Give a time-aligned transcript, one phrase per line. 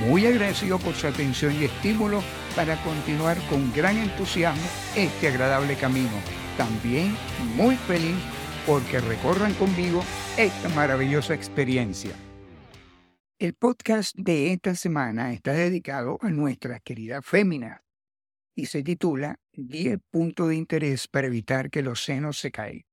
[0.00, 2.22] muy agradecido por su atención y estímulo
[2.56, 4.62] para continuar con gran entusiasmo
[4.96, 6.10] este agradable camino.
[6.56, 7.16] También
[7.56, 8.16] muy feliz
[8.66, 10.02] porque recorran conmigo
[10.36, 12.12] esta maravillosa experiencia.
[13.38, 17.80] El podcast de esta semana está dedicado a nuestras queridas féminas
[18.54, 22.84] y se titula 10 puntos de interés para evitar que los senos se caigan.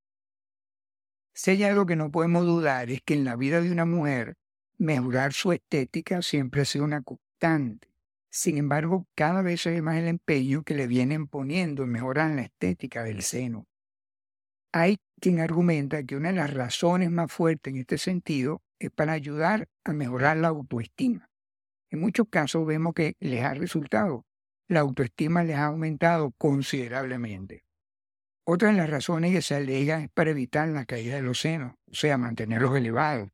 [1.34, 4.36] Si hay algo que no podemos dudar es que en la vida de una mujer
[4.80, 7.90] mejorar su estética siempre ha sido una constante.
[8.32, 12.32] Sin embargo, cada vez se ve más el empeño que le vienen poniendo en mejorar
[12.32, 13.68] la estética del seno.
[14.72, 19.14] Hay quien argumenta que una de las razones más fuertes en este sentido es para
[19.14, 21.30] ayudar a mejorar la autoestima.
[21.90, 24.26] En muchos casos vemos que les ha resultado.
[24.68, 27.66] La autoestima les ha aumentado considerablemente.
[28.46, 31.74] Otra de las razones que se alega es para evitar la caída de los senos,
[31.92, 33.30] o sea, mantenerlos elevados.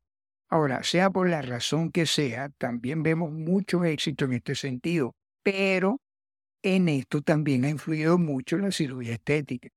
[0.48, 6.00] Ahora, sea por la razón que sea, también vemos mucho éxito en este sentido, pero
[6.62, 9.68] en esto también ha influido mucho la cirugía estética.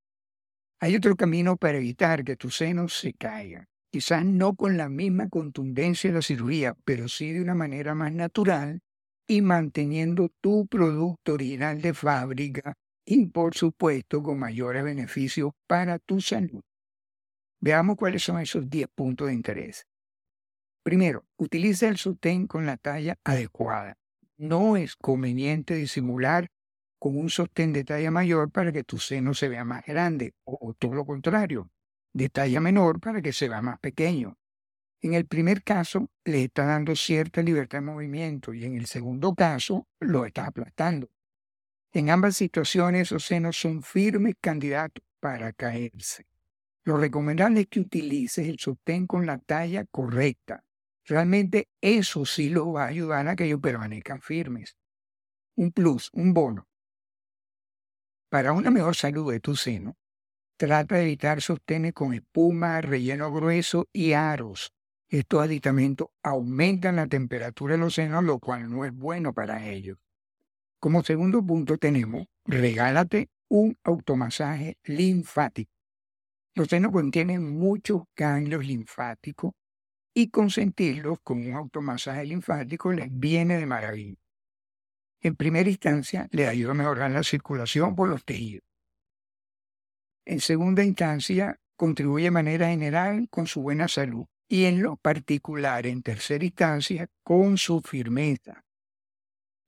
[0.79, 3.65] Hay otro camino para evitar que tus senos se caigan.
[3.91, 8.13] Quizás no con la misma contundencia de la cirugía, pero sí de una manera más
[8.13, 8.79] natural
[9.27, 16.21] y manteniendo tu producto original de fábrica y por supuesto con mayores beneficios para tu
[16.21, 16.61] salud.
[17.59, 19.85] Veamos cuáles son esos 10 puntos de interés.
[20.89, 23.99] Primero, utiliza el sostén con la talla adecuada.
[24.37, 26.49] No es conveniente disimular
[26.97, 30.73] con un sostén de talla mayor para que tu seno se vea más grande, o,
[30.73, 31.69] todo lo contrario,
[32.11, 34.39] de talla menor para que se vea más pequeño.
[34.99, 39.35] En el primer caso, le está dando cierta libertad de movimiento y en el segundo
[39.35, 41.11] caso, lo está aplastando.
[41.93, 46.25] En ambas situaciones, los senos son firmes candidatos para caerse.
[46.83, 50.63] Lo recomendable es que utilices el sostén con la talla correcta,
[51.09, 54.77] Realmente eso sí lo va a ayudar a que ellos permanezcan firmes.
[55.55, 56.67] Un plus, un bono.
[58.29, 59.97] Para una mejor salud de tu seno,
[60.55, 64.71] trata de evitar sostenes con espuma, relleno grueso y aros.
[65.07, 69.97] Estos aditamentos aumentan la temperatura de los senos, lo cual no es bueno para ellos.
[70.79, 75.71] Como segundo punto tenemos, regálate un automasaje linfático.
[76.53, 79.53] Los senos contienen muchos ganglios linfáticos
[80.19, 84.17] y consentirlos con un automasaje linfático les viene de maravilla.
[85.21, 88.65] En primera instancia, le ayuda a mejorar la circulación por los tejidos.
[90.25, 95.87] En segunda instancia, contribuye de manera general con su buena salud y en lo particular,
[95.87, 98.65] en tercera instancia, con su firmeza.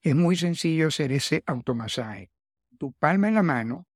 [0.01, 2.29] Es muy sencillo hacer ese automasaje.
[2.77, 3.87] Tu palma en la mano,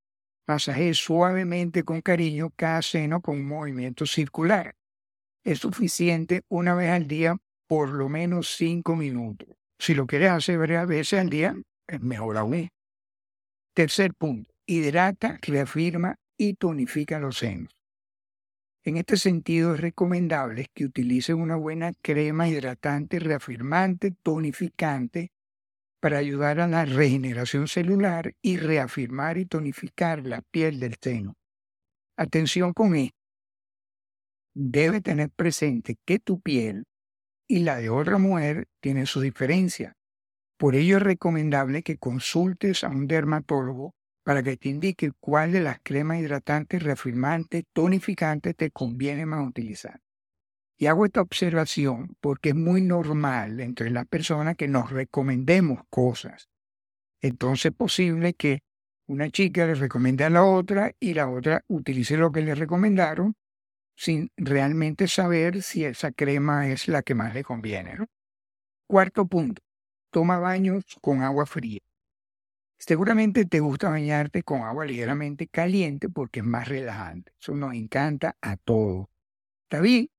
[0.48, 4.76] masaje suavemente con cariño cada seno con un movimiento circular
[5.46, 9.48] es suficiente una vez al día, por lo menos cinco minutos.
[9.80, 11.56] Si lo quieres hacer varias veces al día,
[11.88, 12.70] es mejor aún.
[13.74, 17.72] Tercer punto, hidrata, reafirma y tonifica los senos.
[18.84, 25.32] En este sentido es recomendable que utilices una buena crema hidratante, reafirmante, tonificante
[26.00, 31.34] para ayudar a la regeneración celular y reafirmar y tonificar la piel del seno.
[32.16, 33.25] Atención con esto
[34.56, 36.86] debe tener presente que tu piel
[37.48, 39.94] y la de otra mujer tienen su diferencia.
[40.58, 43.94] Por ello es recomendable que consultes a un dermatólogo
[44.24, 50.00] para que te indique cuál de las cremas hidratantes, reafirmantes, tonificantes te conviene más utilizar.
[50.78, 56.50] Y hago esta observación porque es muy normal entre las personas que nos recomendemos cosas.
[57.22, 58.60] Entonces es posible que
[59.08, 63.36] una chica le recomiende a la otra y la otra utilice lo que le recomendaron
[63.96, 67.98] sin realmente saber si esa crema es la que más le conviene.
[68.88, 69.62] Cuarto punto,
[70.12, 71.80] toma baños con agua fría.
[72.78, 77.32] Seguramente te gusta bañarte con agua ligeramente caliente porque es más relajante.
[77.40, 79.08] Eso nos encanta a todos.
[79.64, 80.10] Está bien,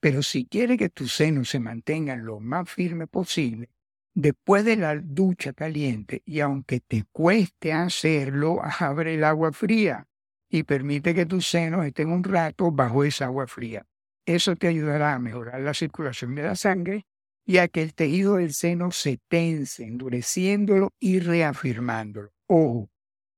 [0.00, 3.70] pero si quieres que tus senos se mantengan lo más firme posible,
[4.14, 10.08] después de la ducha caliente, y aunque te cueste hacerlo, abre el agua fría
[10.52, 13.86] y permite que tus senos estén un rato bajo esa agua fría.
[14.26, 17.06] Eso te ayudará a mejorar la circulación de la sangre
[17.46, 22.32] y a que el tejido del seno se tense, endureciéndolo y reafirmándolo.
[22.48, 22.90] Ojo,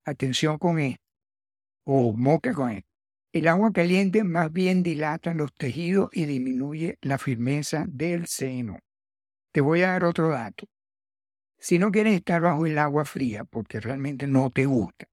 [0.05, 1.05] atención con esto.
[1.87, 2.91] O moca con esto.
[3.33, 8.81] El agua caliente más bien dilata los tejidos y disminuye la firmeza del seno.
[9.53, 10.67] Te voy a dar otro dato.
[11.61, 15.07] Si no quieres estar bajo el agua fría porque realmente no te gusta,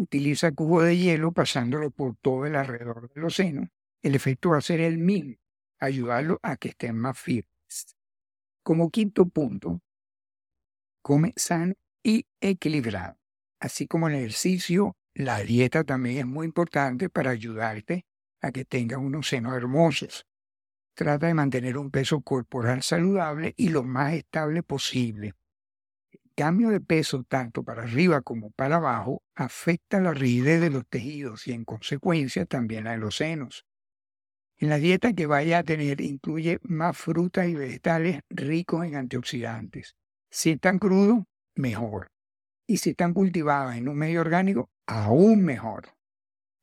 [0.00, 3.68] utiliza cubo de hielo pasándolo por todo el alrededor de los senos.
[4.02, 5.36] El efecto va a ser el mismo,
[5.78, 7.96] ayudarlo a que estén más firmes.
[8.62, 9.82] Como quinto punto,
[11.02, 13.18] come sano y equilibrado.
[13.60, 18.06] Así como el ejercicio, la dieta también es muy importante para ayudarte
[18.40, 20.26] a que tengas unos senos hermosos.
[20.94, 25.34] Trata de mantener un peso corporal saludable y lo más estable posible
[26.40, 31.46] cambio de peso tanto para arriba como para abajo afecta la rigidez de los tejidos
[31.46, 33.66] y en consecuencia también la de los senos.
[34.56, 39.96] En la dieta que vaya a tener incluye más frutas y vegetales ricos en antioxidantes.
[40.30, 41.24] Si están crudos,
[41.56, 42.10] mejor.
[42.66, 45.88] Y si están cultivados en un medio orgánico, aún mejor.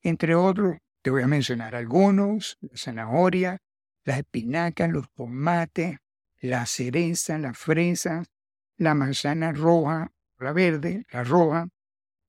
[0.02, 3.58] Entre otros, te voy a mencionar algunos, la zanahoria,
[4.02, 5.98] las espinacas, los tomates,
[6.40, 8.26] la cereza, las fresas,
[8.78, 11.68] la manzana roja, la verde, la roja,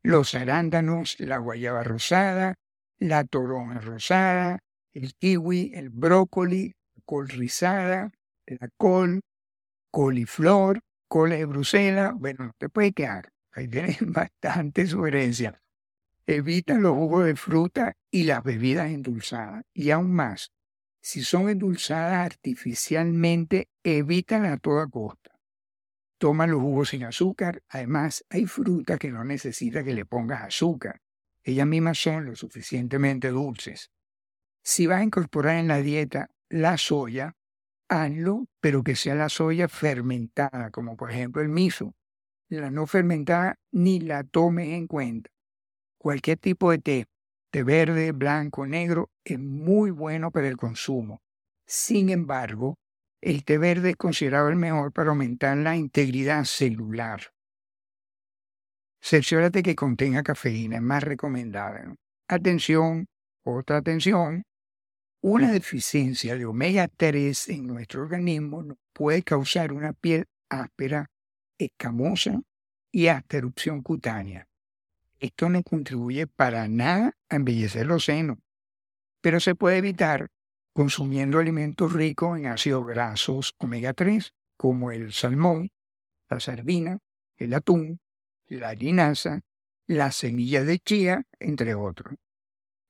[0.01, 2.55] los arándanos, la guayaba rosada,
[2.97, 4.59] la toronja rosada,
[4.91, 6.73] el kiwi, el brócoli,
[7.05, 8.11] col rizada,
[8.47, 9.21] la col,
[9.91, 12.13] coliflor, cola de Bruselas.
[12.15, 13.31] Bueno, no te puede quedar.
[13.51, 15.55] Ahí tienes bastante sugerencias.
[16.25, 19.63] Evita los jugos de fruta y las bebidas endulzadas.
[19.73, 20.51] Y aún más,
[21.01, 25.38] si son endulzadas artificialmente, evítalas a toda costa
[26.19, 27.63] toma los jugos sin azúcar.
[27.69, 31.01] Además, hay frutas que no necesita que le pongas azúcar.
[31.43, 33.91] Ellas mismas son lo suficientemente dulces.
[34.61, 37.35] Si vas a incorporar en la dieta la soya,
[37.87, 41.95] hazlo, pero que sea la soya fermentada, como por ejemplo el miso.
[42.49, 45.29] La no fermentada ni la tomes en cuenta.
[45.97, 47.05] Cualquier tipo de té,
[47.51, 51.21] té verde, blanco, negro, es muy bueno para el consumo.
[51.65, 52.77] Sin embargo,
[53.21, 57.33] el té verde es considerado el mejor para aumentar la integridad celular.
[59.01, 61.95] Cerciórate que contenga cafeína, es más recomendable.
[62.27, 63.07] Atención,
[63.43, 64.43] otra atención.
[65.21, 71.07] Una deficiencia de omega 3 en nuestro organismo puede causar una piel áspera,
[71.57, 72.41] escamosa
[72.91, 74.47] y hasta erupción cutánea.
[75.19, 78.37] Esto no contribuye para nada a embellecer los senos,
[79.21, 80.29] pero se puede evitar
[80.79, 85.71] consumiendo alimentos ricos en ácidos grasos omega 3, como el salmón,
[86.29, 86.99] la sardina,
[87.35, 87.99] el atún,
[88.47, 89.41] la linaza,
[89.87, 92.15] la semilla de chía, entre otros.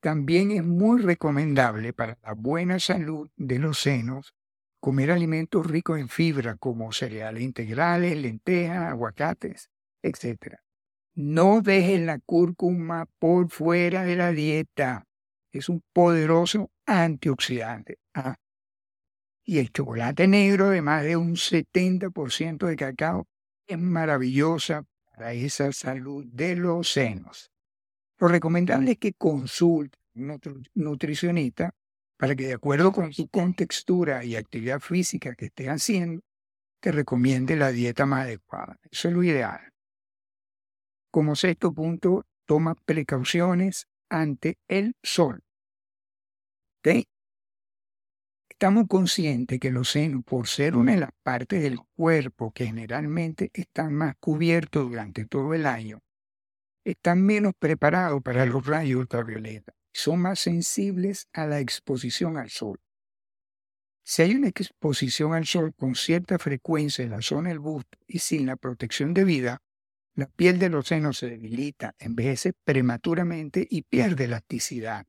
[0.02, 4.36] También es muy recomendable para la buena salud de los senos
[4.80, 9.72] comer alimentos ricos en fibra como cereales integrales, lentejas, aguacates,
[10.04, 10.58] etc.
[11.16, 15.09] No dejes la cúrcuma por fuera de la dieta.
[15.52, 17.98] Es un poderoso antioxidante.
[18.14, 18.36] Ah.
[19.44, 23.28] Y el chocolate negro de más de un 70% de cacao
[23.66, 27.52] es maravillosa para esa salud de los senos.
[28.20, 30.40] Lo recomendable es que consulte un
[30.76, 31.72] nutricionista
[32.18, 36.22] para que de acuerdo con su contextura y actividad física que esté haciendo,
[36.82, 38.78] te recomiende la dieta más adecuada.
[38.92, 39.62] Eso es lo ideal.
[41.12, 45.44] Como sexto punto, toma precauciones ante el sol.
[48.50, 53.52] Estamos conscientes que los senos, por ser una de las partes del cuerpo que generalmente
[53.54, 56.00] están más cubiertos durante todo el año,
[56.84, 62.80] están menos preparados para los rayos ultravioleta son más sensibles a la exposición al sol.
[64.04, 68.20] Si hay una exposición al sol con cierta frecuencia en la zona del busto y
[68.20, 69.62] sin la protección debida,
[70.20, 75.06] la piel de los senos se debilita, envejece prematuramente y pierde elasticidad.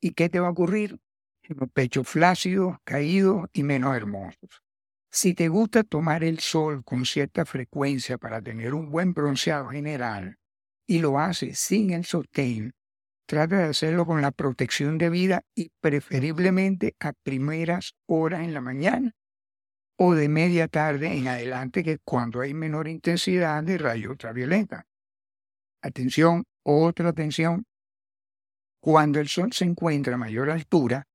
[0.00, 0.98] ¿Y qué te va a ocurrir?
[1.74, 4.62] Pechos flácidos, caídos y menos hermosos.
[5.10, 10.38] Si te gusta tomar el sol con cierta frecuencia para tener un buen bronceado general
[10.86, 12.72] y lo haces sin el sostén,
[13.26, 19.14] trata de hacerlo con la protección debida y preferiblemente a primeras horas en la mañana
[19.96, 24.86] o de media tarde en adelante, que cuando hay menor intensidad de rayo ultravioleta.
[25.82, 27.66] Atención, otra atención,
[28.80, 31.06] cuando el sol se encuentra a mayor altura,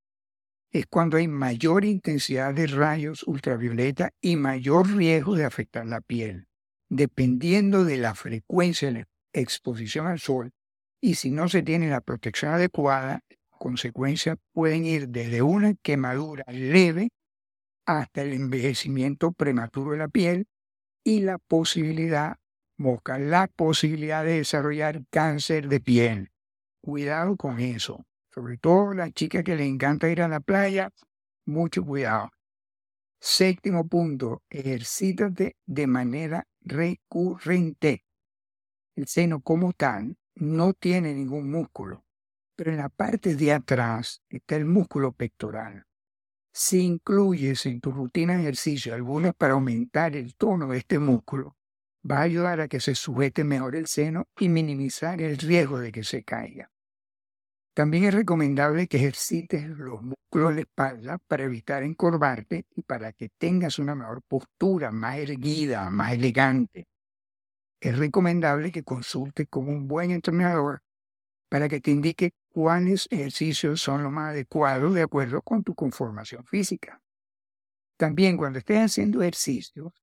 [0.72, 6.48] es cuando hay mayor intensidad de rayos ultravioleta y mayor riesgo de afectar la piel.
[6.90, 10.52] Dependiendo de la frecuencia de la exposición al sol
[11.02, 17.10] y si no se tiene la protección adecuada, consecuencias pueden ir desde una quemadura leve
[17.98, 20.48] hasta el envejecimiento prematuro de la piel
[21.04, 22.38] y la posibilidad,
[22.78, 26.32] busca la posibilidad de desarrollar cáncer de piel.
[26.82, 28.06] Cuidado con eso.
[28.32, 30.92] Sobre todo las chicas que les encanta ir a la playa,
[31.46, 32.30] mucho cuidado.
[33.20, 38.06] Séptimo punto, ejercítate de manera recurrente.
[38.96, 42.06] El seno como tal no tiene ningún músculo,
[42.56, 45.89] pero en la parte de atrás está el músculo pectoral.
[46.52, 51.56] Si incluyes en tu rutina de ejercicio algunos para aumentar el tono de este músculo,
[52.10, 55.92] va a ayudar a que se sujete mejor el seno y minimizar el riesgo de
[55.92, 56.72] que se caiga.
[57.74, 63.14] También es recomendable que ejercites los músculos de la espalda para evitar encorvarte y para
[63.14, 66.88] que tengas una mejor postura, más erguida, más elegante.
[67.80, 70.82] Es recomendable que consultes con un buen entrenador
[71.48, 76.44] para que te indique cuáles ejercicios son los más adecuados de acuerdo con tu conformación
[76.44, 77.02] física.
[77.98, 79.94] También cuando estés haciendo ejercicios,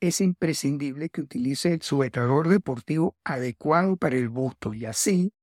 [0.00, 5.34] es imprescindible que utilices el sujetador deportivo adecuado para el busto y así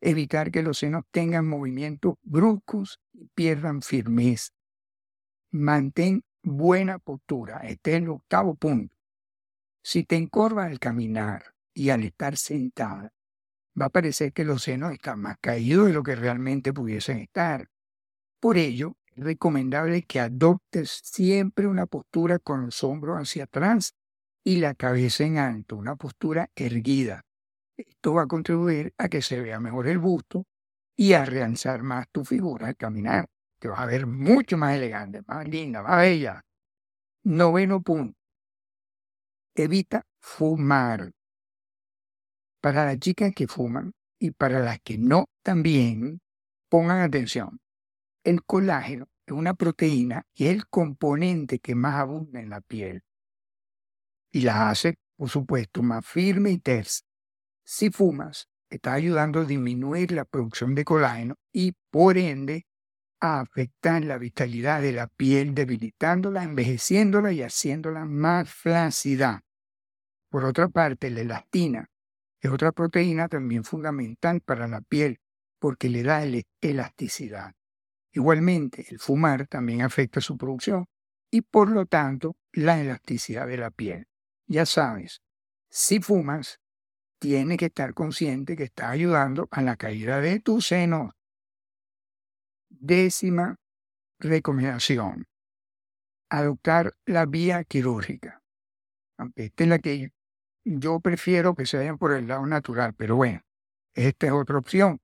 [0.00, 4.54] evitar que los senos tengan movimientos bruscos y pierdan firmeza.
[5.50, 7.58] Mantén buena postura.
[7.64, 8.96] Este es el octavo punto.
[9.82, 13.12] Si te encorvas al caminar y al estar sentada,
[13.80, 17.68] va a parecer que los senos están más caídos de lo que realmente pudiesen estar.
[18.40, 23.94] Por ello, es recomendable que adoptes siempre una postura con los hombros hacia atrás
[24.44, 27.22] y la cabeza en alto, una postura erguida.
[27.76, 30.44] Esto va a contribuir a que se vea mejor el busto
[30.96, 33.26] y a realzar más tu figura al caminar.
[33.60, 36.42] Te vas a ver mucho más elegante, más linda, más bella.
[37.24, 38.16] Noveno punto.
[39.54, 41.10] Evita fumar.
[42.60, 46.20] Para las chicas que fuman y para las que no también,
[46.68, 47.60] pongan atención.
[48.24, 53.02] El colágeno es una proteína y es el componente que más abunda en la piel.
[54.32, 57.02] Y la hace, por supuesto, más firme y tersa.
[57.64, 62.66] Si fumas, estás ayudando a disminuir la producción de colágeno y, por ende,
[63.20, 69.42] a afectar la vitalidad de la piel, debilitándola, envejeciéndola y haciéndola más flácida.
[70.28, 71.88] Por otra parte, la elastina
[72.40, 75.20] es otra proteína también fundamental para la piel
[75.58, 76.22] porque le da
[76.60, 77.54] elasticidad.
[78.12, 80.86] Igualmente, el fumar también afecta su producción
[81.30, 84.06] y por lo tanto la elasticidad de la piel.
[84.46, 85.20] Ya sabes,
[85.68, 86.60] si fumas,
[87.18, 91.12] tienes que estar consciente que estás ayudando a la caída de tu seno.
[92.68, 93.56] Décima
[94.18, 95.26] recomendación.
[96.30, 98.42] Adoptar la vía quirúrgica.
[99.34, 100.12] Esta es la que
[100.64, 103.40] yo prefiero que se vayan por el lado natural, pero bueno,
[103.94, 105.00] esta es otra opción.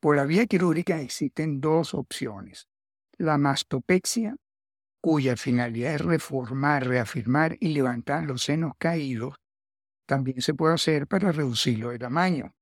[0.00, 2.68] Por la vía quirúrgica existen dos opciones.
[3.16, 4.36] La mastopexia,
[5.00, 9.36] cuya finalidad es reformar, reafirmar y levantar los senos caídos,
[10.06, 12.54] también se puede hacer para reducirlo de tamaño.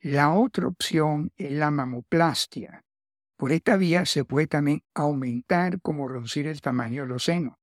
[0.00, 2.84] La otra opción es la mamoplastia.
[3.36, 7.59] Por esta vía se puede también aumentar como reducir el tamaño de los senos.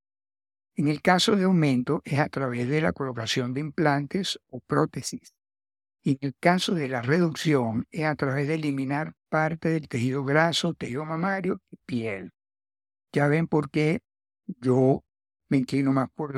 [0.78, 5.34] En el caso de aumento es a través de la colocación de implantes o prótesis.
[6.04, 10.24] Y en el caso de la reducción es a través de eliminar parte del tejido
[10.24, 12.32] graso, tejido mamario y piel.
[13.12, 14.02] Ya ven por qué
[14.46, 15.04] yo
[15.50, 16.36] me inclino más por,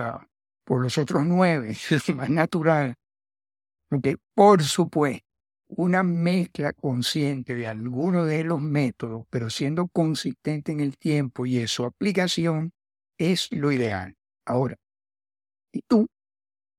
[0.70, 2.96] los otros nueve, es más natural.
[3.90, 5.28] Porque, por supuesto,
[5.68, 11.60] una mezcla consciente de alguno de los métodos, pero siendo consistente en el tiempo y
[11.60, 12.72] en su aplicación,
[13.18, 14.16] es lo ideal.
[14.50, 14.78] Ahora,
[15.72, 16.08] ¿y tú?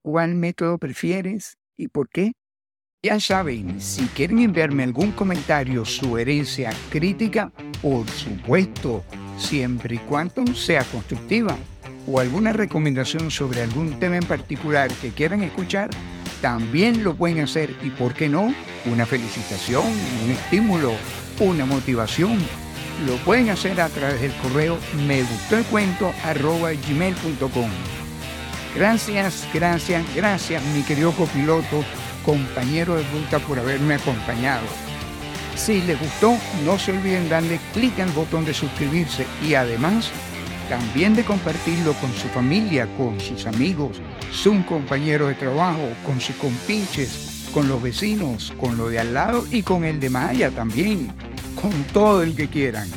[0.03, 2.33] ¿Cuál método prefieres y por qué?
[3.05, 9.05] Ya saben, si quieren enviarme algún comentario, sugerencia, crítica, por supuesto,
[9.39, 11.57] siempre y cuando sea constructiva,
[12.09, 15.91] o alguna recomendación sobre algún tema en particular que quieran escuchar,
[16.43, 18.53] también lo pueden hacer y, ¿por qué no?
[18.87, 19.87] Una felicitación,
[20.25, 20.93] un estímulo,
[21.39, 22.37] una motivación
[23.07, 26.71] lo pueden hacer a través del correo me gustó el cuento arroba.
[28.75, 31.85] Gracias, gracias, gracias mi querido copiloto,
[32.25, 34.65] compañero de ruta por haberme acompañado.
[35.57, 40.11] Si les gustó, no se olviden darle clic al botón de suscribirse y además
[40.69, 46.37] también de compartirlo con su familia, con sus amigos, su compañero de trabajo, con sus
[46.37, 51.13] compinches, con los vecinos, con lo de al lado y con el de Maya también
[51.61, 52.89] con todo el que quieran.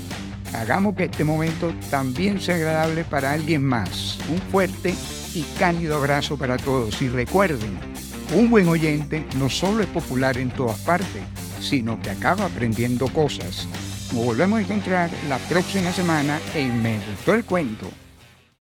[0.53, 4.19] Hagamos que este momento también sea agradable para alguien más.
[4.29, 4.93] Un fuerte
[5.33, 7.01] y cálido abrazo para todos.
[7.01, 7.79] Y recuerden,
[8.35, 11.23] un buen oyente no solo es popular en todas partes,
[11.59, 13.67] sino que acaba aprendiendo cosas.
[14.13, 17.89] Nos volvemos a encontrar la próxima semana en Me el Cuento.